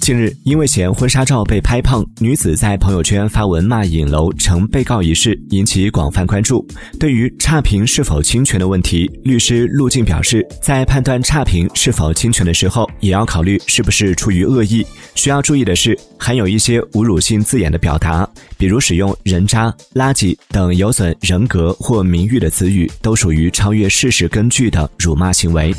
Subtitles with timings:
[0.00, 6.66] 近日因为嫌婚纱照被拍胖女子在朋友圈发文骂影楼成被告一事引起广泛关注
[6.98, 25.74] 对于差评是否侵权的问题律师陆静表示在判断差评是否侵权的时候也要考虑是不是出于恶意需要注意的是含有一些侮辱性字眼的表达比如使用人渣垃圾等有损人格或名誉的词语都属于超越事实根据的辱骂行为。